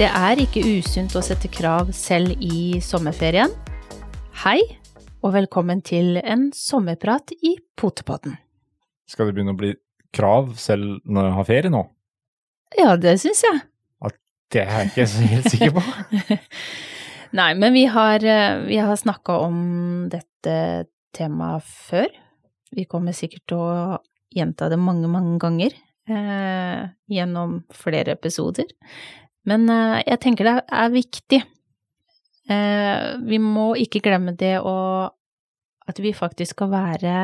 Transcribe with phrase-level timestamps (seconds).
[0.00, 3.50] Det er ikke usunt å sette krav selv i sommerferien.
[4.40, 4.62] Hei,
[5.20, 8.38] og velkommen til en sommerprat i Potepodden.
[9.04, 9.74] Skal det begynne å bli
[10.16, 11.84] krav selv når jeg har ferie nå?
[12.80, 13.60] Ja, det syns jeg.
[14.48, 15.84] Det er jeg ikke så helt sikker på.
[17.42, 19.62] Nei, men vi har, eh, vi har snakka om
[20.16, 20.56] dette
[21.12, 22.08] temaet før.
[22.72, 24.00] Vi kommer sikkert til å
[24.32, 25.76] gjenta det mange, mange ganger
[26.08, 28.72] eh, gjennom flere episoder.
[29.48, 31.40] Men eh, jeg tenker det er viktig.
[32.50, 34.76] Eh, vi må ikke glemme det å
[35.90, 37.14] at vi faktisk skal være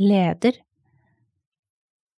[0.00, 0.56] leder.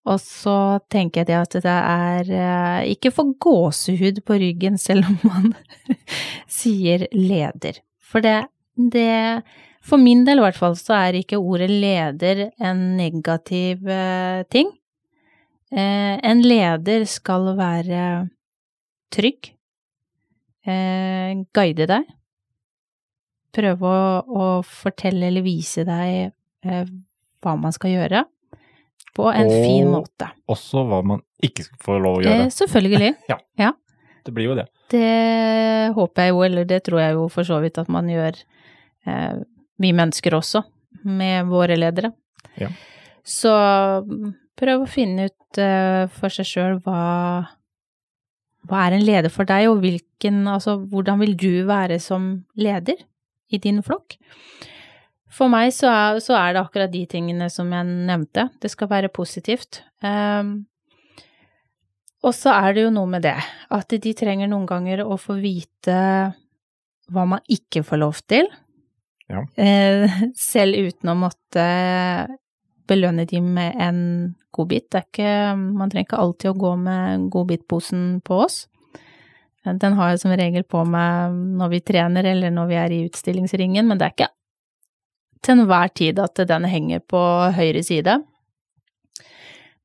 [0.09, 5.09] Og så tenker jeg det at det er eh, ikke for gåsehud på ryggen selv
[5.09, 5.51] om man
[6.59, 7.81] sier leder.
[7.99, 8.41] For det,
[8.73, 9.43] det
[9.85, 13.87] For min del i hvert fall så er ikke ordet leder en negativ
[14.51, 14.73] ting.
[15.71, 18.01] En leder skal være
[19.13, 19.53] trygg,
[21.55, 22.09] guide deg,
[23.55, 26.35] prøve å, å fortelle eller vise deg
[27.41, 28.25] hva man skal gjøre
[29.19, 30.29] på en Og fin måte.
[30.51, 32.47] Også hva man ikke skal få lov å gjøre.
[32.47, 33.13] Eh, selvfølgelig.
[34.25, 34.65] Det blir jo det.
[34.91, 38.35] Det håper jeg jo, eller det tror jeg jo for så vidt at man gjør,
[39.07, 39.37] eh,
[39.79, 40.61] vi mennesker også,
[41.07, 42.11] med våre ledere.
[42.59, 42.67] Ja.
[43.25, 43.53] Så
[44.59, 46.99] prøv å finne ut eh, for seg sjøl hva
[48.67, 52.99] hva er en leder for deg, og hvilken, altså, hvordan vil du være som leder
[53.49, 54.17] i din flokk?
[55.33, 58.49] For meg så er, så er det akkurat de tingene som jeg nevnte.
[58.59, 59.83] Det skal være positivt.
[60.03, 60.65] Um,
[62.25, 63.37] og så er det jo noe med det,
[63.71, 65.99] at de trenger noen ganger å få vite
[67.09, 68.49] hva man ikke får lov til.
[69.29, 69.45] Ja.
[69.61, 71.65] Eh, selv uten å måtte
[72.89, 74.01] belønne dem med en
[74.55, 74.97] godbit.
[74.97, 78.63] Man trenger ikke alltid å gå med godbitposen på oss.
[79.63, 83.01] Den har jeg som regel på meg når vi trener eller når vi er i
[83.05, 84.31] utstillingsringen, men det er ikke
[85.45, 87.19] til enhver tid at den henger på
[87.55, 88.17] høyre side.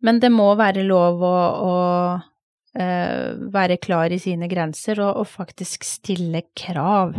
[0.04, 1.75] Men det må være lov å, å
[2.19, 7.15] uh, være klar i sine grenser og, og faktisk stille krav.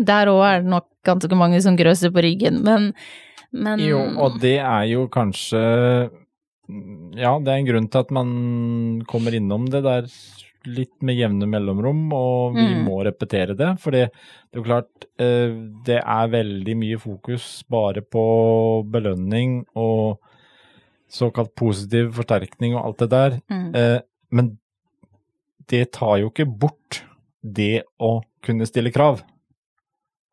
[0.00, 2.92] Der òg er det nok ganske mange som grøser på ryggen, men,
[3.52, 5.60] men Jo, og det er jo kanskje
[7.18, 8.28] Ja, det er en grunn til at man
[9.10, 10.06] kommer innom det der
[10.70, 12.84] litt med jevne mellomrom, og vi Mm.
[12.84, 13.78] må repetere det.
[13.80, 14.10] For det er
[14.54, 15.48] jo klart, eh,
[15.86, 20.18] det er veldig mye fokus bare på belønning og
[21.10, 23.40] såkalt positiv forsterkning og alt det der.
[23.50, 24.00] mm, Eh,
[24.30, 24.58] men
[25.66, 27.02] det tar jo ikke bort
[27.42, 29.22] det å kunne stille krav.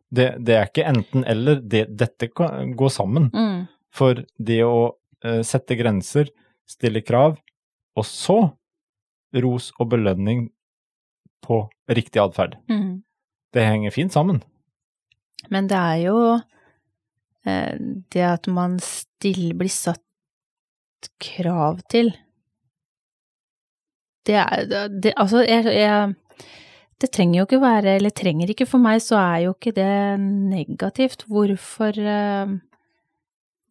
[0.09, 1.62] Det, det er ikke enten-eller.
[1.62, 3.29] Det, dette kan gå sammen.
[3.34, 4.78] mm, For det å
[5.25, 6.31] uh, sette grenser,
[6.68, 7.38] stille krav,
[7.97, 8.38] og så
[9.38, 10.47] ros og belønning
[11.44, 12.57] på riktig atferd.
[12.69, 13.03] mm.
[13.56, 14.41] Det henger fint sammen.
[15.50, 16.18] Men det er jo
[17.47, 17.78] eh,
[18.13, 20.03] det at man stille blir satt
[21.24, 22.12] krav til.
[24.28, 26.13] Det er det, Altså, jeg, jeg
[27.02, 29.90] Det trenger jo ikke være Eller trenger ikke for meg, så er jo ikke det
[30.22, 31.25] negativt.
[31.30, 32.56] Hvorfor eh,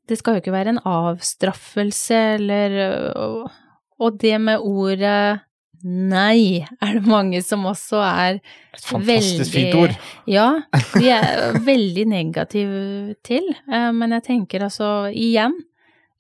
[0.08, 2.76] Det skal jo ikke være en avstraffelse eller
[3.16, 3.50] Og,
[3.98, 5.40] og det med ordet
[5.86, 9.96] nei er det mange som også er Et fantastisk Veldig- fint ord.
[10.26, 10.46] ja,
[10.96, 15.52] de er veldig negative til, eh, men jeg tenker altså igjen,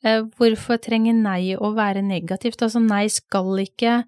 [0.04, 2.62] eh, hvorfor trenger nei å være negativt?
[2.62, 4.04] Altså nei skal ikke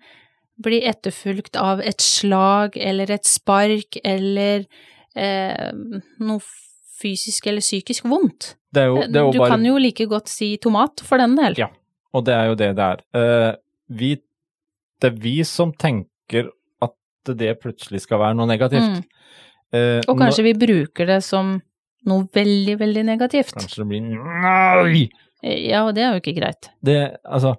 [0.62, 4.64] bli etterfulgt av et slag eller et spark eller
[5.14, 5.68] eh,
[6.18, 6.40] noe
[6.98, 8.54] fysisk eller psykisk vondt.
[8.74, 11.22] Det er jo, det er jo du bare kan jo like godt si tomat for
[11.22, 11.56] den del.
[11.60, 11.70] Ja.
[12.16, 13.04] Og det er jo det det er.
[13.20, 13.52] Eh,
[14.00, 14.10] vi,
[15.00, 16.50] det er vi som tenker
[16.84, 18.98] at det plutselig skal være noe negativt.
[18.98, 19.06] Mm.
[19.78, 21.58] Eh, Og kanskje vi bruker det som
[22.08, 23.54] noe veldig, veldig negativt.
[23.56, 25.08] Kanskje det blir nei!
[25.44, 26.70] Ja, og det er jo ikke greit.
[26.82, 27.54] Det, altså,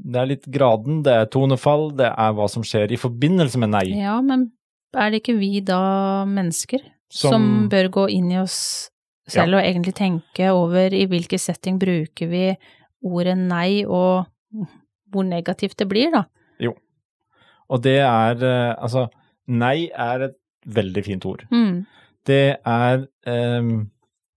[0.00, 3.72] det er litt graden, det er tonefall, det er hva som skjer i forbindelse med
[3.74, 3.86] nei.
[3.98, 4.50] Ja, men
[4.96, 8.90] er det ikke vi da mennesker som, Som- bør gå inn i oss
[9.30, 12.44] selv og egentlig tenke over i hvilken setting bruker vi
[13.06, 14.26] ordet nei, og
[15.10, 16.24] hvor negativt det blir, da?
[16.60, 16.74] Jo.
[17.70, 19.06] Og det er eh, Altså,
[19.46, 20.36] nei er et
[20.66, 21.46] veldig fint ord.
[21.50, 21.86] Mm.
[22.26, 23.90] Det er um,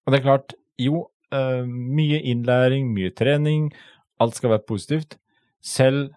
[0.06, 3.71] Og det er klart, jo, uh, mye innlæring, mye trening,
[4.19, 5.18] alt skal være positivt.
[5.63, 6.12] Selv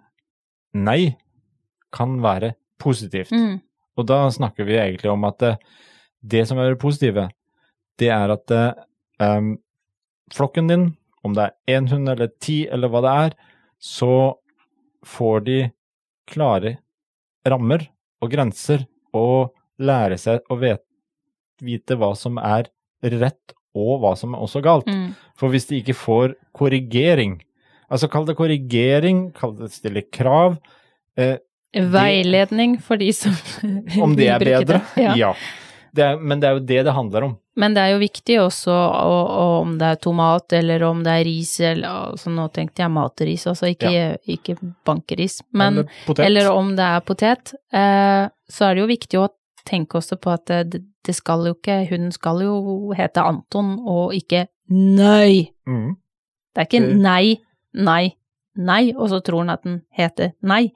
[0.76, 1.16] nei
[1.94, 3.32] kan være positivt.
[3.32, 3.60] Mm.
[3.96, 5.54] Og da snakker vi egentlig om at det,
[6.20, 7.28] det som er det positive,
[7.96, 9.54] det er at ehm,
[10.34, 10.88] flokken din,
[11.24, 13.36] om det er én hund eller ti eller hva det er,
[13.80, 14.36] så
[15.06, 15.58] får de
[16.28, 16.76] klare
[17.46, 17.86] rammer
[18.20, 18.84] og grenser
[19.16, 19.48] å
[19.78, 20.82] lære seg å vet,
[21.62, 22.68] vite hva som er
[23.06, 24.88] rett og hva som er også galt.
[24.88, 25.12] Mm.
[25.38, 27.38] For hvis de ikke får korrigering,
[27.90, 30.58] altså kall det korrigering, kall det stille krav,
[31.18, 31.36] eh,
[31.76, 33.34] Veiledning for de som
[34.02, 35.02] om det er bedre, det.
[35.02, 35.14] Ja.
[35.16, 35.32] ja.
[35.96, 37.34] Det er, men det er jo det det handler om.
[37.56, 41.14] Men det er jo viktig også og, og om det er tomat eller om det
[41.14, 45.38] er ris eller altså Nå tenkte jeg matris, altså ikke, ikke bankeris.
[45.56, 45.86] Men,
[46.18, 49.30] Eller eller om det er potet, eh, så er det jo viktig å
[49.66, 52.58] tenke også på at det, det skal jo ikke Hunden skal jo
[52.96, 55.52] hete Anton og ikke Nei.
[55.68, 55.94] Mm.
[56.52, 57.36] Det er ikke nei,
[57.76, 58.16] nei,
[58.56, 60.72] nei, og så tror han at den heter nei.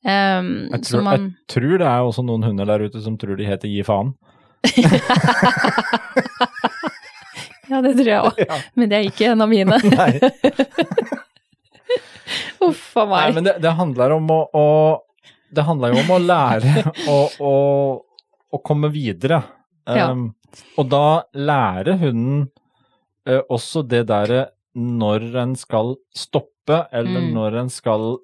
[0.00, 3.18] Um, Jeg så tror, man jeg tror det er også noen hunder der ute som
[3.20, 4.14] tror de heter gi faen.
[7.70, 8.58] Ja, det tror jeg òg, Ja.
[8.74, 9.78] men det er ikke en av mine.
[9.94, 10.12] Nei.
[12.66, 13.36] Uff a Nei, meg.
[13.38, 14.66] men det, det handler om å, å
[15.54, 17.18] Det handler jo om å lære å,
[17.50, 19.40] å, komme videre.
[19.88, 20.10] Ja.
[20.12, 20.30] Um,
[20.78, 22.44] og da lærer hunden
[23.26, 24.48] uh, også det derre
[24.78, 27.32] når en skal stoppe, eller Mm.
[27.34, 28.18] når en skal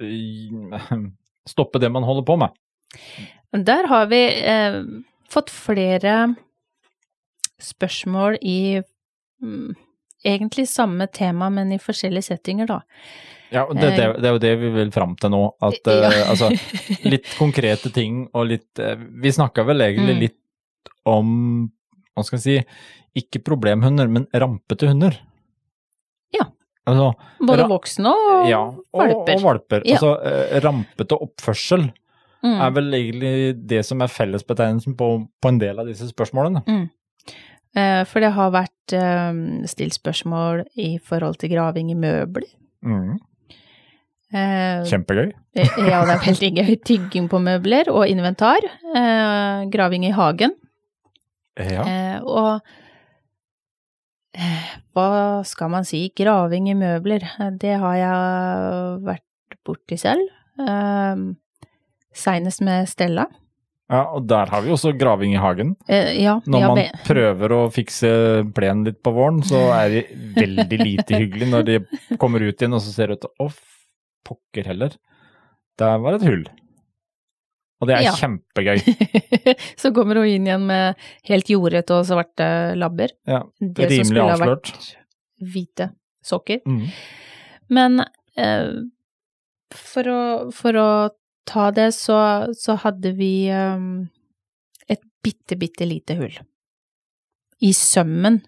[0.00, 0.80] eh,
[1.48, 2.50] stoppe det man holder på med.
[3.52, 4.82] Der har vi eh,
[5.30, 6.34] fått flere
[7.62, 8.82] spørsmål i
[9.42, 9.74] mm,
[10.26, 12.80] egentlig samme tema, men i forskjellige settinger, da.
[13.54, 15.42] Ja, det, det, det er jo det vi vil fram til nå.
[15.62, 16.24] At eh, Ja.
[16.32, 16.50] altså,
[17.06, 20.20] litt konkrete ting og litt eh, Vi snakka vel egentlig Mm.
[20.26, 21.28] litt om
[22.16, 22.56] Hva skal vi si
[23.22, 25.14] Ikke problemhunder, men rampete hunder.
[26.86, 27.06] Altså,
[27.46, 29.36] Både voksne og ja, og valper.
[29.40, 29.82] Og valper.
[29.84, 29.96] Ja.
[29.96, 31.88] Altså, eh, rampete oppførsel
[32.44, 32.60] Mm.
[32.62, 33.30] er vel egentlig
[33.66, 35.06] det som er fellesbetegnelsen på,
[35.42, 36.60] på en del av disse spørsmålene.
[37.74, 42.46] Eh, For det har vært eh, stilt spørsmål i forhold til graving i møbler.
[42.84, 43.16] Mm.
[44.34, 45.32] Eh, Kjempegøy.
[45.90, 46.72] Ja, det er veldig gøy.
[46.86, 48.62] Tygging på møbler og inventar.
[48.94, 50.52] Eh, graving i hagen.
[51.56, 51.82] Ja.
[51.88, 52.60] Eh, og
[54.96, 55.06] hva
[55.48, 56.04] skal man si?
[56.16, 57.24] Graving i møbler.
[57.60, 60.28] Det har jeg vært borti selv.
[60.60, 61.24] Eh,
[62.16, 63.26] Seinest med Stella.
[63.92, 65.74] ja, og der har vi også graving i hagen.
[65.88, 68.08] Eh, ja, Når ja, man be- prøver å fikse
[68.56, 70.04] plenen litt på våren, så er det
[70.40, 71.76] veldig lite hyggelig når de
[72.18, 73.50] kommer ut igjen og så ser det ut Å,
[74.26, 74.96] pokker heller.
[75.78, 76.46] Der var et hull.
[77.80, 78.12] Og det er Ja.
[78.16, 78.78] kjempegøy.
[79.80, 80.96] Så kommer hun inn igjen med
[81.28, 82.46] helt jordete og svarte
[82.78, 83.12] labber.
[83.28, 84.70] Ja, Det som rimelig skulle ha avslørt.
[84.72, 85.88] vært hvite
[86.24, 86.62] sokker.
[86.64, 86.86] Mm.
[87.76, 88.00] Men
[88.38, 88.70] eh,
[89.76, 90.20] for, å,
[90.56, 90.88] for å
[91.46, 92.18] ta det, så,
[92.56, 93.86] så hadde vi eh,
[94.88, 96.36] et bitte, bitte lite hull
[97.64, 98.40] i sømmen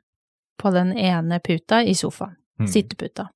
[0.60, 2.34] på den ene puta i sofaen.
[2.60, 2.66] Mm.
[2.68, 3.28] Sitteputa.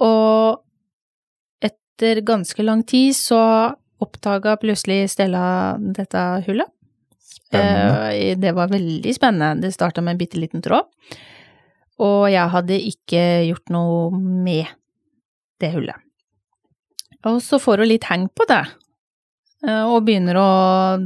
[0.00, 0.60] Og
[1.64, 3.40] etter ganske lang tid så
[4.00, 6.68] oppdaga plutselig Stella dette hullet.
[7.20, 8.12] Spennende.
[8.16, 9.62] Eh, det var veldig spennende.
[9.66, 10.86] Det starta med en bitte liten tråd.
[12.00, 14.70] Og jeg hadde ikke gjort noe med
[15.60, 15.98] det hullet.
[17.28, 18.62] Og så får hun litt heng på det.
[19.66, 20.50] eh, Og begynner å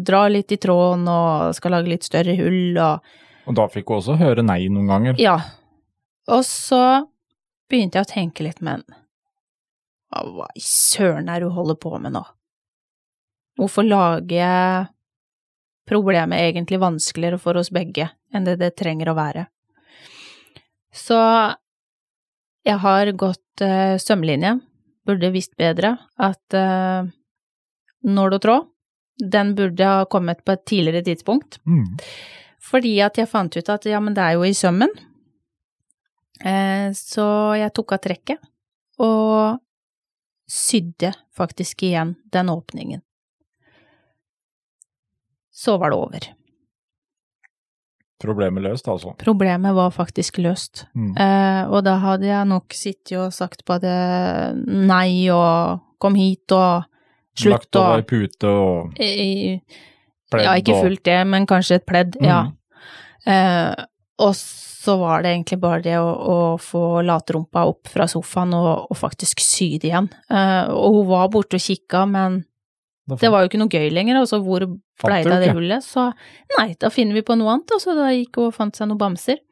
[0.04, 3.00] dra litt i tråden og skal lage litt større hull og
[3.46, 5.18] Og da fikk hun også høre nei noen ganger.
[5.20, 5.34] Ja.
[6.28, 6.78] Og så
[7.68, 8.84] begynte jeg å tenke litt, men
[10.08, 12.22] hva, hva i søren er det hun holder på med nå?
[13.58, 14.86] Hvorfor lager jeg
[15.88, 19.46] problemet egentlig vanskeligere for oss begge enn det det trenger å være?
[20.94, 21.18] Så
[22.64, 24.56] jeg har gått uh, sømlinje,
[25.04, 27.04] burde visst bedre at uh,
[28.04, 28.70] nål og tråd,
[29.18, 31.60] den burde ha kommet på et tidligere tidspunkt.
[31.66, 31.98] Mm.
[32.64, 34.90] Fordi at jeg fant ut at ja, men det er jo i sømmen.
[36.40, 37.26] Eh, så
[37.58, 38.40] jeg tok av trekket
[39.04, 39.60] og
[40.50, 43.02] sydde faktisk igjen den åpningen.
[45.54, 46.24] Så var det over.
[48.24, 49.12] Problemet løst, altså.
[49.20, 50.84] Problemet var faktisk løst.
[50.96, 51.10] Mm.
[51.20, 53.90] Eh, og da hadde jeg nok sittet og sagt både
[54.64, 56.86] nei og kom hit og
[57.36, 59.58] slutt Lagt over og pute og i,
[60.32, 62.28] pledd Ja, ikke fullt det, men kanskje et pledd, Mm.
[62.30, 62.40] ja.
[63.26, 63.84] Eh,
[64.22, 68.86] og så var det egentlig bare det å, å få latrumpa opp fra sofaen og,
[68.92, 70.08] og faktisk sy det igjen.
[70.30, 72.44] Eh, og hun var borte og kikka, men
[73.04, 74.64] det var jo ikke noe gøy lenger, og så hvor
[75.04, 75.84] blei det av det hullet?
[75.84, 76.06] Så
[76.56, 78.88] nei, da finner vi på noe annet, og så da gikk hun og fant seg
[78.88, 79.42] noen bamser.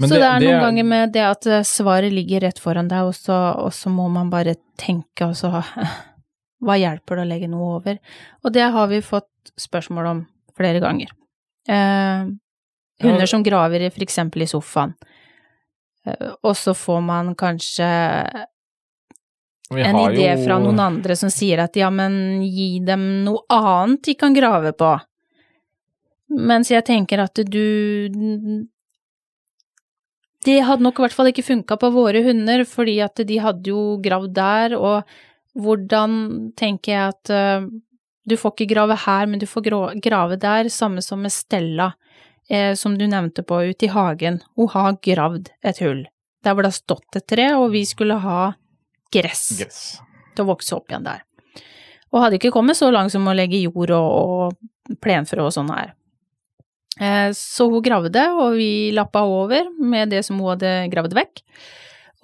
[0.00, 2.88] Men så det, er det noen ganger med det at eh, svaret ligger rett foran
[2.88, 5.52] deg, og så, og så må man bare tenke, og så
[6.60, 7.96] Hva hjelper det å legge noe over?
[8.44, 10.18] Og det har vi fått spørsmål om
[10.56, 11.08] flere ganger.
[11.64, 12.26] Eh,
[13.00, 14.92] hunder som graver eksempel i sofaen,
[16.04, 17.88] eh, og så får man kanskje
[19.70, 24.02] en idé jo- fra noen andre som sier at ja, men gi dem noe annet
[24.02, 24.98] de kan grave på.
[26.30, 28.66] Mens jeg tenker at du
[30.40, 33.68] Det hadde nok i hvert fall ikke funka på våre hunder, fordi at de hadde
[33.68, 35.02] jo gravd der, og
[35.54, 37.66] hvordan tenker jeg at uh,
[38.24, 39.66] du får ikke grave her, men du får
[40.00, 41.92] grave der, samme som med Stella,
[42.48, 44.40] eh, som du nevnte på ute i hagen.
[44.56, 46.06] Hun har gravd et hull
[46.44, 48.52] der hvor det har stått et tre, og vi skulle ha
[49.12, 49.80] gress Gress.
[50.36, 51.22] til å vokse opp igjen der.
[52.12, 54.10] Og hadde ikke kommet så langt som å legge jord og,
[54.90, 55.92] og plenfrø og sånn her.
[57.00, 61.42] Eh, Så hun gravde, og vi lappa over med det som hun hadde gravd vekk.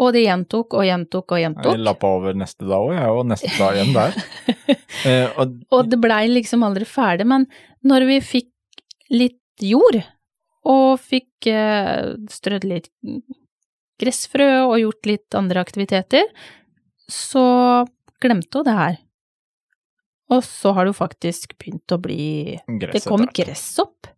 [0.03, 1.79] Og det gjentok og gjentok og Jeg gjentok.
[1.81, 4.19] lappa over neste dag òg, jeg, og neste dag igjen der.
[5.07, 7.45] Eh, og, Og det blei liksom aldri ferdig, men
[7.87, 8.81] når vi fikk
[9.13, 9.99] litt jord,
[10.67, 12.89] og fikk eh, strødd litt
[14.01, 16.25] gressfrø og gjort litt andre aktiviteter,
[17.11, 17.87] så
[18.23, 18.97] glemte hun det her.
[20.31, 24.09] Og så har det jo faktisk begynt å bli gress Det kommer etter gress opp.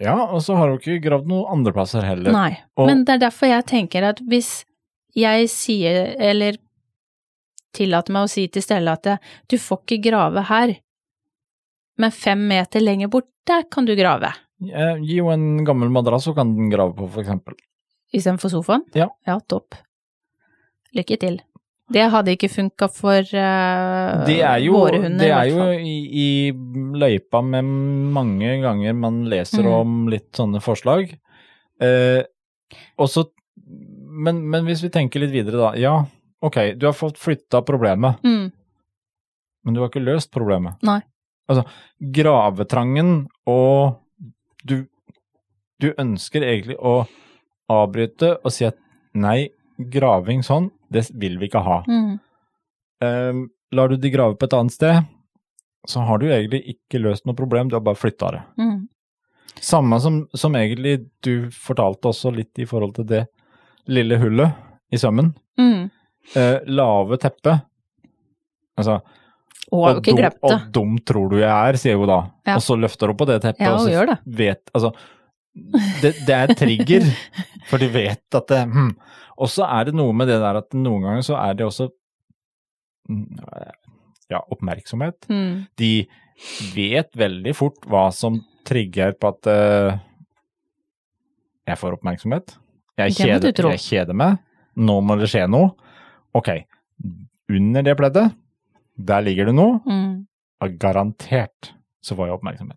[0.00, 2.32] Ja, og så har hun ikke gravd noen andre plasser heller.
[2.32, 2.54] Nei.
[2.76, 4.64] Og- Men det er derfor jeg tenker at hvis
[5.14, 6.56] jeg sier, eller
[7.74, 10.76] tillater meg å si til Stella at du får ikke grave her,
[11.98, 14.32] men fem meter lenger bort, der kan du grave.
[14.62, 17.54] Eh, Gi henne en gammel madrass, så kan den grave på, for eksempel.
[18.14, 18.82] Istedenfor sofaen?
[18.94, 19.08] Ja.
[19.26, 19.74] Ja, topp.
[20.96, 21.40] Lykke til.
[21.90, 25.96] Det hadde ikke funka for uh, Det jo, våre hunder, det i er jo i,
[26.22, 26.28] i
[27.02, 27.66] løypa med
[28.14, 29.72] mange ganger man leser Mm.
[29.74, 31.10] om litt sånne forslag.
[31.82, 32.22] Eh,
[33.00, 33.24] også,
[34.06, 35.70] men, men hvis vi tenker litt videre, da.
[35.80, 35.94] Ja,
[36.42, 38.52] ok, du har fått flytta problemet, Mm,
[39.64, 40.78] men du har ikke løst problemet.
[40.86, 41.00] Nei.
[41.50, 41.64] Altså,
[42.14, 43.96] gravetrangen og
[44.64, 44.84] du,
[45.82, 47.00] du ønsker egentlig å
[47.70, 48.76] avbryte og si at
[49.14, 49.48] nei,
[49.90, 51.82] graving sånn, det vil vi ikke ha.
[51.88, 52.18] mm,
[53.00, 55.04] Um, lar du de grave på et annet sted,
[55.88, 58.40] så har du egentlig ikke løst noe problem, du har bare flytta det.
[58.60, 58.80] mm.
[59.60, 63.22] Samme som, som egentlig du fortalte også litt i forhold til det
[63.88, 64.52] lille hullet
[64.92, 65.32] i sømmen.
[65.60, 65.88] Mm.
[66.36, 67.56] Uh, lave teppe.
[68.76, 69.00] Altså,
[69.72, 72.20] Og og, dum, og dum tror du jeg er, sier hun da.
[72.48, 72.56] Ja.
[72.56, 74.92] Og så løfter hun på det teppet, Ja, og hun så vet Altså,
[76.02, 77.06] det, det er trigger,
[77.70, 78.92] for de vet at det hmm.
[79.40, 81.86] Og så er det noe med det der at noen ganger så er det også
[83.08, 83.38] mm,
[84.28, 85.28] ja, oppmerksomhet.
[85.32, 85.64] Mm.
[85.80, 85.92] De
[86.74, 88.36] vet veldig fort hva som
[88.68, 89.96] trigger på at uh,
[91.70, 92.56] jeg får oppmerksomhet.
[93.00, 94.42] Jeg kjeder, jeg kjeder meg.
[94.76, 95.72] Nå må det skje noe.
[96.36, 96.52] Ok,
[97.50, 98.36] under det pleddet,
[99.00, 99.80] der ligger det noe.
[99.88, 100.12] Mm.
[100.80, 101.72] Garantert
[102.04, 102.76] så får jeg oppmerksomhet.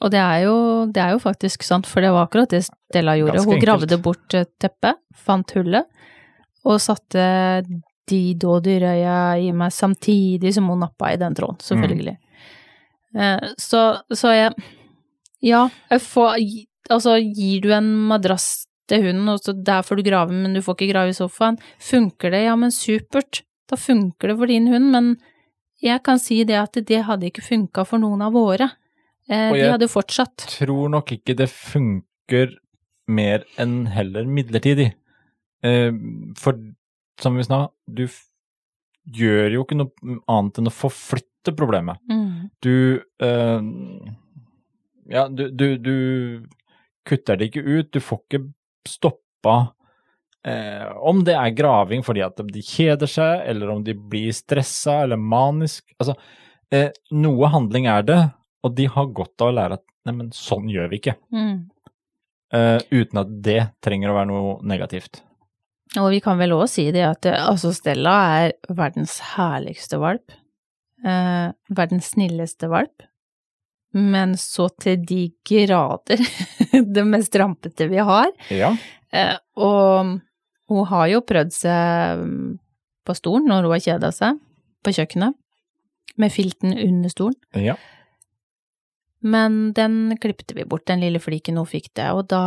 [0.00, 0.56] Og det er, jo,
[0.90, 3.36] det er jo faktisk sant, for det var akkurat det Stella gjorde.
[3.38, 3.68] Ganske Hun enkelt.
[3.68, 5.86] gravde bort teppet, fant hullet,
[6.66, 7.26] og satte
[8.10, 12.16] de dådyrøya i meg samtidig som hun nappa i den tråden, selvfølgelig.
[13.14, 13.52] Mm.
[13.60, 13.80] Så,
[14.14, 14.52] så jeg
[15.44, 16.38] Ja, jeg får
[16.90, 20.60] Altså, gir du en madrass til hunden, og så der får du grave, men du
[20.64, 22.42] får ikke grave i sofaen, funker det?
[22.48, 23.44] Ja, men supert.
[23.70, 25.12] Da funker det for din hund, men
[25.80, 28.68] jeg kan si det at det hadde ikke funka for noen av våre.
[29.28, 30.36] Eh, De jeg- jo fortsatt.
[30.58, 32.56] Tror nok ikke det funker
[33.08, 34.92] mer enn heller midlertidig.
[35.62, 35.92] Eh,
[36.36, 36.58] for
[37.20, 38.08] som vi sa, du
[39.10, 41.98] gjør jo ikke noe annet enn å forflytte problemet.
[42.10, 42.50] Mm.
[42.62, 43.62] Du eh,
[45.10, 46.46] Ja, du, du, du
[47.04, 48.42] kutter det ikke ut, du får ikke
[48.86, 49.72] stoppa
[50.46, 55.00] eh, Om det er graving fordi at de kjeder seg, eller om de blir stressa
[55.02, 56.14] eller manisk Altså,
[56.72, 58.20] eh, noe handling er det,
[58.62, 61.16] og de har godt av å lære at neimen, sånn gjør vi ikke.
[61.34, 61.68] Mm.
[62.52, 65.22] Uh, uten at det trenger å være noe negativt.
[66.00, 70.32] Og vi kan vel òg si det at eh, altså Stella er verdens herligste valp.
[71.04, 73.04] Uh, verdens snilleste valp.
[73.92, 76.22] Men så til de grader
[76.96, 78.30] det mest rampete vi har.
[78.52, 78.72] Ja.
[79.12, 80.14] Uh, og
[80.72, 82.52] hun har jo prøvd seg mm,
[83.04, 84.38] på stolen når hun har kjeda seg,
[84.82, 85.36] på kjøkkenet,
[86.20, 87.40] med filten under stolen.
[87.56, 87.76] ja.
[89.22, 92.40] Men den klippte vi bort, den lille fliken hun fikk det, og da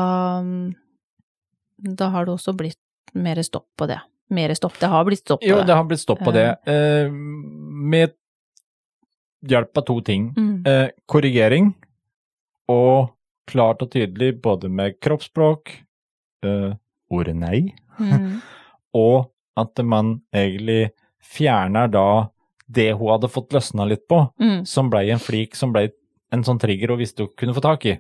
[1.78, 2.80] Da har det også blitt
[3.16, 4.00] mer stopp på det.
[4.32, 4.78] Mer stopp.
[4.80, 5.68] Det har blitt stopp på Jo, det.
[5.68, 6.46] det har blitt stopp på det.
[6.66, 8.14] Eh, med
[9.46, 10.30] hjelp av to ting.
[10.38, 10.66] Mm.
[10.66, 11.74] Eh, korrigering
[12.72, 13.12] og
[13.48, 15.70] klart og tydelig både med kroppsspråk,
[16.44, 16.74] eh,
[17.12, 18.42] ordet nei, Mm.
[18.96, 20.90] og at man egentlig
[21.24, 22.30] fjerner da
[22.68, 24.66] det hun hadde fått løsna litt på, Mm.
[24.66, 25.90] som blei en flik som blei
[26.36, 27.96] en sånn trigger hun visste hun kunne få tak i.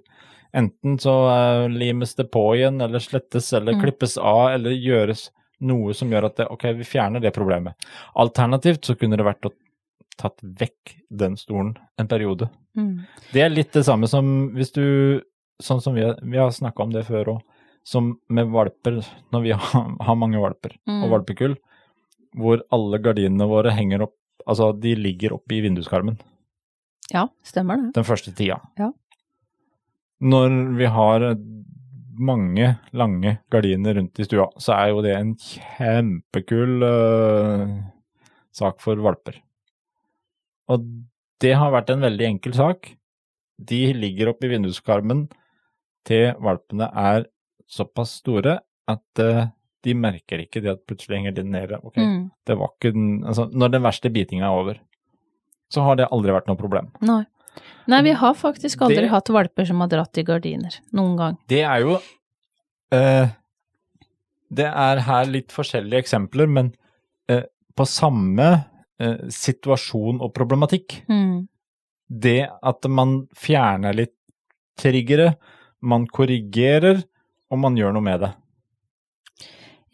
[0.55, 3.81] Enten så uh, limes det på igjen, eller slettes, eller Mm.
[3.83, 5.29] klippes av, eller gjøres
[5.65, 7.73] Noe som gjør at det, ok, vi fjerner det problemet.
[8.19, 9.51] Alternativt så kunne det vært å
[10.19, 12.49] tatt vekk den stolen en periode.
[12.75, 13.05] Mm.
[13.31, 15.21] Det er litt det samme som hvis du
[15.63, 17.41] Sånn som vi vi har snakka om det før òg,
[17.87, 18.97] som med valper,
[19.31, 21.03] når vi har, har mange valper Mm.
[21.05, 21.55] og valpekull,
[22.35, 24.15] hvor alle gardinene våre henger opp
[24.45, 26.19] Altså, de ligger oppe i vinduskarmen
[27.13, 27.93] Ja, stemmer det.
[27.97, 28.59] den første tida.
[28.79, 28.91] Ja.
[30.25, 31.25] Når vi har
[32.15, 37.73] mange lange gardiner rundt i stua, så er jo det en kjempekul uh,
[38.55, 39.41] sak for valper.
[40.71, 40.85] Og
[41.43, 42.93] det har vært en veldig enkel sak.
[43.59, 45.27] De ligger oppe i vinduskarmen
[46.07, 47.27] til valpene er
[47.69, 48.59] såpass store
[48.91, 49.45] at uh,
[49.85, 51.79] de merker ikke det at plutselig henger de nede.
[51.83, 52.05] Okay?
[52.05, 52.25] Mm.
[52.47, 54.81] det var ikke den, altså, når den verste bitinga er over,
[55.71, 56.91] så har det aldri vært noe problem.
[57.01, 57.23] Nei.
[57.87, 60.79] Nei, vi har faktisk aldri Det- hatt valper som har dratt i gardiner.
[60.93, 61.37] Noen gang.
[61.47, 61.99] Det er jo
[62.91, 63.29] eh,
[64.51, 66.73] Det er her litt forskjellige eksempler, men
[67.29, 67.43] eh,
[67.75, 68.65] på samme
[68.99, 71.01] eh, situasjon og problematikk.
[71.09, 71.47] Mm.
[72.09, 74.13] Det at man fjerner litt
[74.77, 75.35] triggere,
[75.81, 77.03] man korrigerer,
[77.51, 78.33] og man gjør noe med det.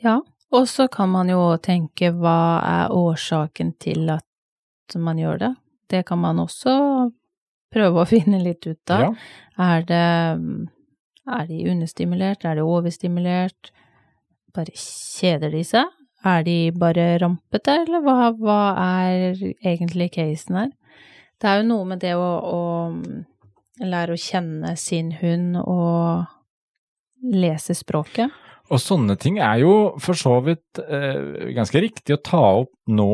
[0.03, 0.19] Ja,
[0.51, 4.25] og så kan man jo tenke hva er årsaken til at
[4.99, 5.51] man gjør det?
[5.91, 6.73] Det kan man også
[7.71, 9.07] prøve å finne litt ut av.
[9.07, 9.13] Ja.
[9.71, 10.05] Er det
[11.31, 12.45] Er de understimulert?
[12.45, 13.71] Er de overstimulert?
[14.55, 15.87] Bare kjeder de seg?
[16.25, 20.71] Er de bare rampete, eller hva, hva er egentlig casen her?
[21.41, 26.27] Det er jo noe med det å, å lære å kjenne sin hund og
[27.21, 28.29] lese språket.
[28.71, 33.11] Og sånne ting er jo for så vidt eh, ganske riktig å ta opp nå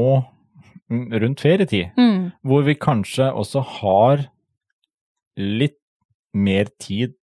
[0.90, 1.92] rundt ferietid.
[1.98, 2.32] Mm.
[2.44, 4.28] hvor vi kanskje også har
[5.38, 5.80] litt
[6.34, 7.16] mer tid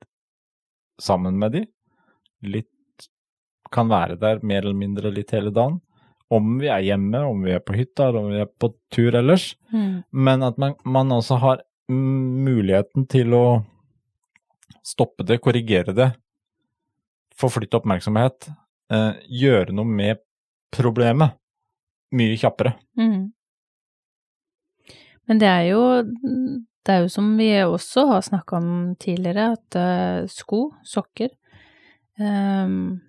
[1.01, 1.65] sammen med de.
[2.43, 2.71] Litt
[3.75, 5.81] kan være der mer eller mindre litt hele dagen.
[6.33, 9.15] Om vi er hjemme, om vi er på hytta, eller om vi er på tur
[9.15, 9.53] ellers.
[9.73, 10.05] Mm.
[10.11, 13.45] Men at man, man også har mm, muligheten til å
[14.85, 16.11] stoppe det, korrigere det,
[17.39, 18.49] forflytte oppmerksomhet,
[18.93, 19.13] eh,
[19.43, 20.21] gjøre noe med
[20.75, 21.35] problemet
[22.15, 22.75] mye kjappere.
[22.99, 23.33] Mm.
[25.29, 25.83] Men det er jo
[26.85, 31.31] Det er jo som vi også har snakka om tidligere, at eh, sko, sokker
[32.21, 33.01] ehm,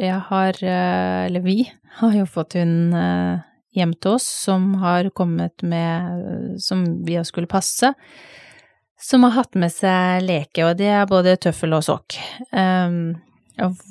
[0.00, 1.64] Jeg har, eh, eller vi,
[2.00, 3.40] har jo fått hund eh,
[3.74, 7.92] hjem til oss som har kommet med Som vi har skulle passe.
[9.00, 12.18] Som har hatt med seg leke, og det er både tøffel og sokk.
[12.52, 13.14] Ehm,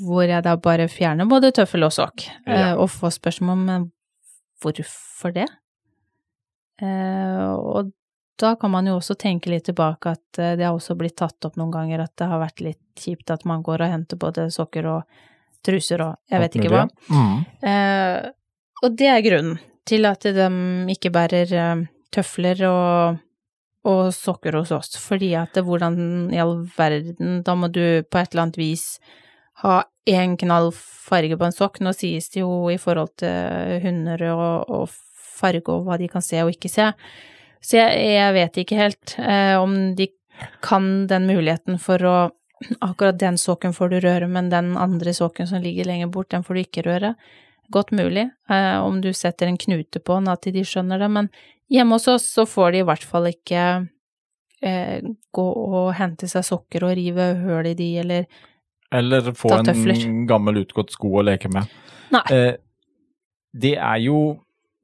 [0.05, 2.75] hvor jeg da bare fjerner både tøffel og sokk, Ja.
[2.77, 3.87] og får spørsmål om
[4.61, 5.47] hvorfor det?
[6.81, 7.91] Eh, og
[8.39, 11.45] da kan man jo også tenke litt tilbake at eh, det har også blitt tatt
[11.47, 14.47] opp noen ganger at det har vært litt kjipt at man går og henter både
[14.53, 15.23] sokker og
[15.65, 16.85] truser og jeg vet ikke hva.
[17.11, 17.39] Mm.
[17.67, 18.29] Eh,
[18.79, 20.47] og det er grunnen til at de
[20.93, 21.49] ikke bærer
[22.13, 23.17] tøfler og,
[23.89, 28.21] og sokker hos oss, fordi at det, hvordan i all verden, da må du på
[28.21, 28.85] et eller annet vis
[29.63, 31.81] ha én knall farge på en sokk.
[31.83, 34.93] Nå sies det jo i forhold til hunder og, og
[35.39, 36.91] farge og hva de kan se og ikke se.
[37.63, 40.09] Så jeg, jeg vet ikke helt eh, om de
[40.63, 42.17] kan den muligheten for å
[42.83, 46.43] Akkurat den såken får du røre, men den andre såken som ligger lenger bort, den
[46.43, 47.13] får du ikke røre.
[47.71, 51.29] Godt mulig, eh, om du setter en knute på den, at de skjønner det, men
[51.71, 53.63] hjemme hos oss så får de i hvert fall ikke
[54.65, 58.27] eh, gå og hente seg sokker og rive høl i de, eller
[58.91, 61.69] Eller få en gammel utgått sko å leke med.
[62.11, 62.25] Nei.
[62.33, 62.53] Eh,
[63.53, 64.19] det er jo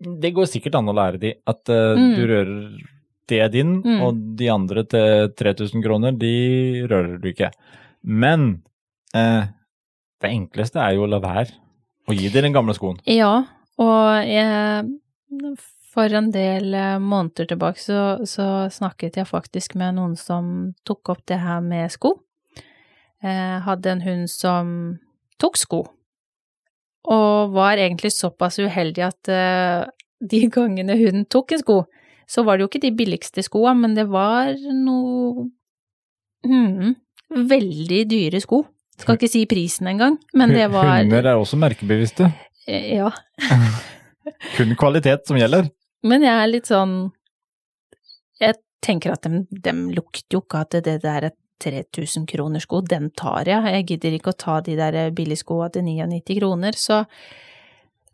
[0.06, 2.16] Det går sikkert an å lære de at uh, Mm.
[2.16, 2.82] du rører
[3.28, 4.02] det din, Mm.
[4.06, 7.52] og de andre til 3000 kroner, de rører du ikke.
[8.04, 8.62] Men
[9.16, 9.48] uh,
[10.22, 11.52] det enkleste er jo å la være
[12.08, 13.00] å gi dem den gamle skoen.
[13.10, 13.46] Ja,
[13.78, 14.86] og jeg
[15.96, 21.08] For en del eh, måneder tilbake så, så snakket jeg faktisk med noen som tok
[21.14, 22.18] opp det her med sko.
[23.24, 25.00] Jeg hadde en hund som
[25.40, 25.86] tok sko,
[27.12, 29.86] og var egentlig såpass uheldig at eh,
[30.26, 31.80] de gangene hunden tok en sko,
[32.30, 35.46] så var det jo ikke de billigste skoa, men det var noe
[36.48, 36.96] mm,
[37.52, 38.64] veldig dyre sko.
[38.96, 42.32] Skal ikke si prisen engang, men det var Hunder er også merkebevisste.
[42.68, 43.12] Eh, Ja.
[44.56, 45.68] Kun kvalitet som gjelder.
[46.06, 47.12] Men jeg er litt sånn
[48.42, 52.82] Jeg tenker at dem, dem lukter jo ikke at det der er 3000 kroner sko,
[52.84, 53.74] den tar jeg.
[53.78, 57.04] Jeg gidder ikke å ta de der billigskoa til 99 kroner, så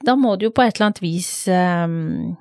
[0.05, 2.33] da må du jo på et eller annet vis um,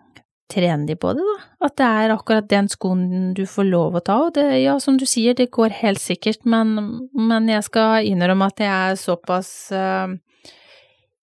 [0.51, 1.37] trene de på det, da.
[1.67, 3.05] At det er akkurat den skoen
[3.37, 4.17] du får lov å ta.
[4.27, 6.75] Og det, ja, som du sier, det går helt sikkert, men,
[7.15, 10.17] men jeg skal innrømme at jeg er såpass uh,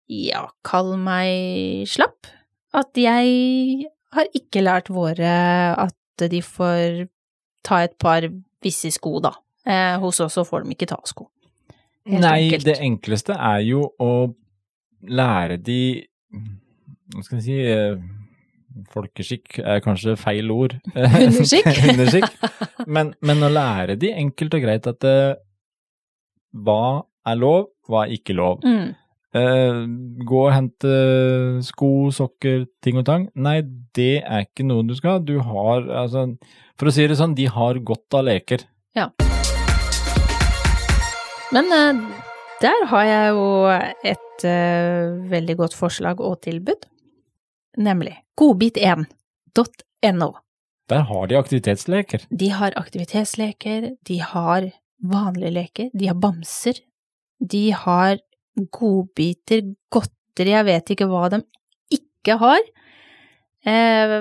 [0.07, 2.29] ja, kall meg slapp.
[2.77, 5.33] At jeg har ikke lært våre
[5.77, 7.07] at de får
[7.67, 8.25] ta et par
[8.63, 9.33] visse sko, da.
[9.67, 11.27] Eh, hos oss så får de ikke ta sko.
[12.07, 12.67] Helt Nei, enkelt.
[12.69, 14.11] det enkleste er jo å
[15.07, 15.81] lære de
[17.11, 17.97] Hva skal jeg si eh,
[18.93, 20.77] Folkeskikk er kanskje feil ord.
[20.95, 22.29] Underskikk?
[22.87, 25.33] Men, men å lære de enkelt og greit at eh,
[26.63, 28.63] hva er lov, hva er ikke lov.
[28.63, 28.93] Mm.
[29.35, 29.81] Eh,
[30.29, 30.93] gå og hente
[31.67, 33.27] sko, sokker, ting og tang.
[33.35, 33.59] Nei,
[33.97, 35.19] det er ikke noe du skal.
[35.27, 36.29] Du har, altså,
[36.79, 38.63] for å si det sånn, de har godt av leker.
[41.55, 41.95] Men eh,
[42.61, 43.45] der har jeg jo
[44.03, 46.87] et uh, veldig godt forslag og tilbud,
[47.77, 50.29] nemlig godbit1.no.
[50.89, 52.25] Der har de aktivitetsleker.
[52.31, 54.71] De har aktivitetsleker, de har
[55.03, 56.81] vanlige leker, de har bamser,
[57.39, 58.17] de har
[58.73, 59.61] godbiter,
[59.93, 61.43] godteri, jeg vet ikke hva de
[61.93, 62.61] ikke har.
[63.67, 64.19] Eh,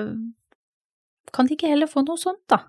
[1.33, 2.61] kan de ikke heller få noe sånt, da?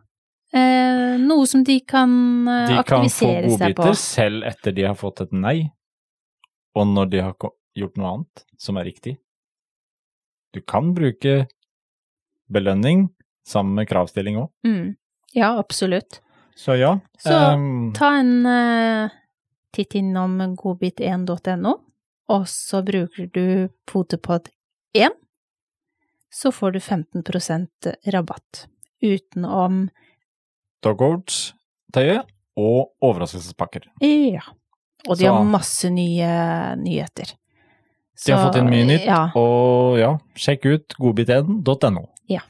[0.52, 2.12] Eh, noe som de kan
[2.48, 5.58] eh, De kan få De kan få godbiter selv etter de har fått et nei,
[6.72, 7.34] og når de har
[7.76, 9.18] gjort noe annet som er riktig.
[10.56, 11.42] Du kan bruke
[12.48, 13.10] belønning
[13.46, 14.48] sammen med kravstilling òg.
[14.64, 14.96] Mm.
[15.36, 16.22] Ja, absolutt.
[16.56, 16.94] Så ja.
[17.20, 19.12] Så um, ta en eh,
[19.76, 21.74] titt innom godbit1.no,
[22.32, 25.14] og så bruker du potepod1,
[26.32, 28.66] så får du 15% rabatt
[29.04, 29.86] utenom
[30.84, 32.24] Dogwards-tøyet
[32.58, 33.88] og overraskelsespakker.
[34.02, 34.42] Ja.
[35.08, 37.34] Og de Så- har masse nye nyheter.
[38.26, 39.30] De har fått inn mye nytt, Ja.
[39.36, 42.08] og ja, sjekk ut godbit1.no.
[42.28, 42.40] Ja.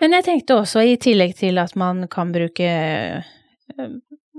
[0.00, 3.88] Men jeg tenkte også, i tillegg til at man kan bruke eh,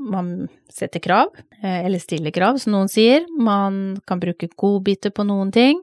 [0.08, 3.26] Man setter krav, eh, eller stiller krav, som noen sier.
[3.42, 5.82] Man kan bruke godbiter på noen ting.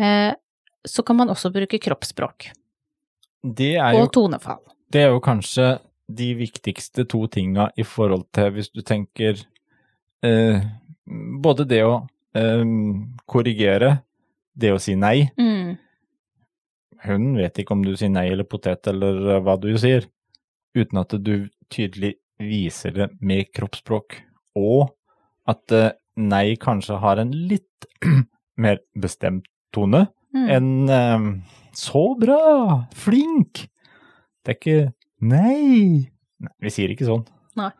[0.00, 0.32] Eh,
[0.86, 2.50] Så kan man også bruke kroppsspråk
[3.42, 4.62] Det jo og tonefall.
[4.90, 5.78] Det er jo kanskje
[6.10, 9.38] de viktigste to tinga i forhold til hvis du tenker
[10.26, 10.64] eh,
[11.42, 11.94] Både det å
[12.34, 12.64] eh,
[13.26, 13.96] korrigere,
[14.54, 15.30] det å si nei.
[15.40, 15.78] Mm.
[17.06, 20.06] Hunden vet ikke om du sier nei eller potet eller eh, hva du sier,
[20.76, 24.18] uten at du tydelig viser det med kroppsspråk.
[24.60, 24.90] Og
[25.50, 27.88] at eh, nei kanskje har en litt
[28.62, 30.44] mer bestemt tone Mm.
[30.54, 31.22] enn eh,
[31.74, 33.64] så bra, flink.
[34.46, 34.92] Det er ikke
[35.26, 36.06] nei.
[36.38, 36.52] nei.
[36.62, 37.24] Vi sier ikke sånn.
[37.58, 37.72] Nei.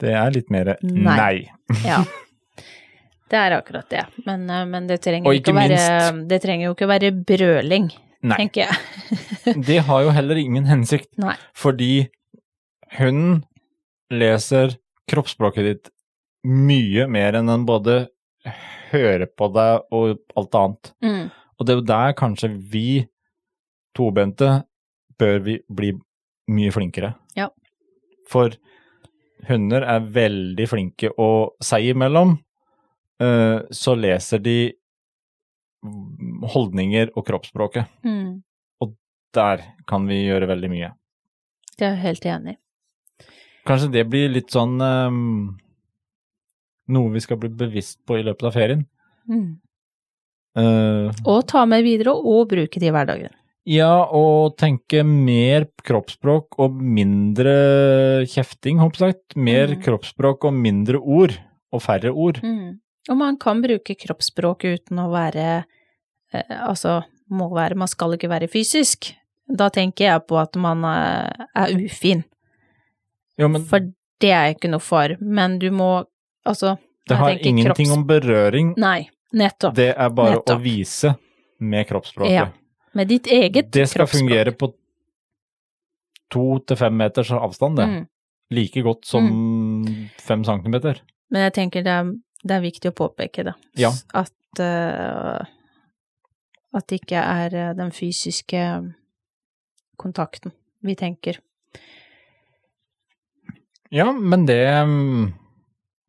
[0.00, 1.16] Det er litt mer Nei.
[1.16, 1.80] nei.
[1.86, 2.02] Ja.
[3.30, 4.04] Det er akkurat det.
[4.26, 7.88] Men, eh, men det trenger være Det trenger jo ikke å være brøling,
[8.26, 8.36] Nei.
[8.36, 8.76] tenker jeg.
[9.68, 11.36] Det har jo heller ingen hensikt, Nei.
[11.54, 12.08] fordi
[12.98, 13.44] hunden
[14.10, 14.76] leser
[15.08, 15.90] kroppsspråket ditt
[16.44, 18.02] mye mer enn den både
[18.90, 20.92] hører på deg og alt annet.
[21.04, 21.24] Mm.
[21.30, 22.88] Og det er jo der kanskje vi
[23.96, 24.52] tobente
[25.20, 25.92] bør vi bli
[26.50, 27.14] mye flinkere.
[27.36, 27.50] Ja.
[28.30, 28.54] For
[29.48, 31.30] hunder er veldig flinke å
[31.64, 32.38] seg imellom,
[33.20, 34.58] eh, så leser de
[36.54, 37.88] holdninger og kroppsspråket.
[38.04, 38.40] Mm.
[39.30, 40.88] Der kan vi gjøre veldig mye.
[41.78, 42.58] Det er jeg helt enig i.
[43.68, 45.18] Kanskje det blir litt sånn eh,
[46.90, 48.86] Noe vi skal bli bevisst på i løpet av ferien.
[49.30, 49.50] Mm.
[50.58, 53.30] Uh, Og ta med videre og bruke det i hverdagen.
[53.70, 57.52] Ja, og tenke mer kroppsspråk og mindre
[58.26, 59.18] kjefting, håper jeg.
[59.36, 59.82] Mer Mm.
[59.84, 61.36] kroppsspråk og mindre ord,
[61.72, 62.40] og færre ord.
[62.42, 62.80] Mm.
[63.10, 65.64] Og man kan bruke kroppsspråk uten å være
[66.32, 69.14] eh, Altså, må være Man skal ikke være fysisk.
[69.48, 72.24] Da tenker jeg på at man er, er ufin.
[73.38, 73.80] Jo, men For
[74.20, 75.16] det er jeg ikke noe for.
[75.20, 76.04] Men du må
[76.50, 76.76] Altså
[77.08, 78.74] det har ingenting kropps- om berøring.
[78.78, 79.74] Nei, nettopp.
[79.74, 81.14] Det er bare å vise
[81.60, 82.34] med kroppsspråket.
[82.34, 82.48] Ja,
[82.94, 83.72] Med ditt eget kroppsspråk.
[83.72, 84.20] det skal kroppsspråk.
[84.20, 84.72] fungere på
[86.30, 87.86] to til fem meters avstand, det.
[87.86, 88.06] Mm.
[88.50, 89.86] Like godt som
[90.18, 91.00] fem centimeter.
[91.30, 93.54] Men jeg tenker det er, det er viktig å påpeke det.
[93.78, 93.92] Ja.
[94.14, 95.44] At, uh,
[96.74, 98.64] at det ikke er eh, den fysiske
[99.98, 100.50] kontakten
[100.82, 101.38] vi tenker.
[103.90, 105.32] Ja, men det mm,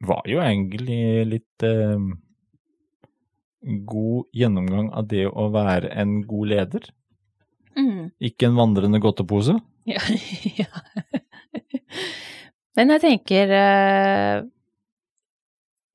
[0.07, 2.05] var jo egentlig litt eh,
[3.85, 6.87] god gjennomgang av det å være en god leder.
[7.77, 8.09] Mm.
[8.19, 9.59] Ikke en vandrende godtepose.
[9.89, 10.01] Ja.
[10.61, 10.69] ja.
[12.77, 14.41] Men jeg tenker eh,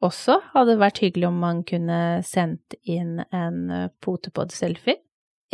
[0.04, 4.98] også hadde det vært hyggelig om man kunne sendt inn en eh, potepod-selfie.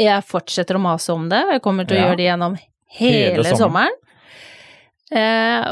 [0.00, 2.06] Jeg fortsetter å mase om det, jeg kommer til å Ja.
[2.10, 2.54] gjøre det gjennom
[2.98, 3.58] hele, Hele sommeren.
[3.60, 3.98] sommeren.
[5.12, 5.66] Eh,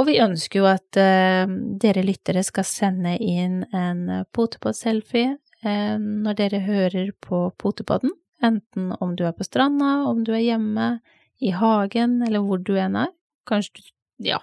[0.00, 6.38] og vi ønsker jo at eh, dere lyttere skal sende inn en potepod-selfie eh, når
[6.38, 10.94] dere hører på potepodden, enten om du er på stranda, om du er hjemme,
[11.40, 13.12] i hagen, eller hvor du enn er.
[13.48, 13.86] Kanskje du,
[14.28, 14.40] ja,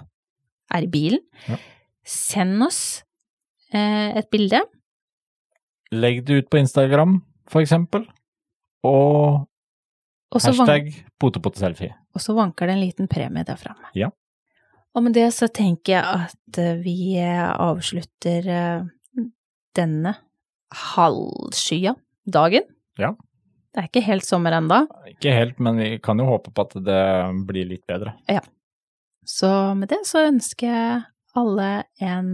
[0.74, 1.22] er i bilen.
[1.48, 1.60] Ja.
[2.08, 2.82] Send oss
[3.70, 4.64] eh, et bilde.
[5.94, 8.08] Legg det ut på Instagram, for eksempel,
[8.88, 9.46] og
[10.34, 10.90] hashtag
[11.22, 11.94] potepotteselfie.
[12.14, 13.92] og så vanker det en liten premie der framme.
[13.96, 14.10] Ja.
[14.98, 19.28] Og med det så tenker jeg at eh, vi eh, avslutter eh,
[19.78, 20.16] denne
[20.74, 21.94] halvskya
[22.26, 22.66] dagen.
[22.98, 23.14] Ja.
[23.72, 26.74] Det er ikke helt sommer enda, Ikke helt, men vi kan jo håpe på at
[26.82, 27.04] det
[27.46, 28.16] blir litt bedre.
[28.26, 28.42] Ja.
[29.28, 31.02] så med det så ønsker jeg
[31.38, 31.70] alle
[32.02, 32.32] en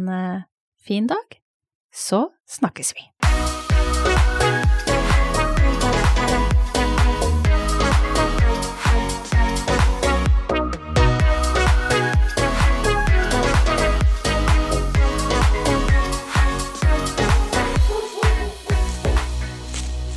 [0.87, 1.39] fin dag.
[1.91, 3.32] Så snakkes vi.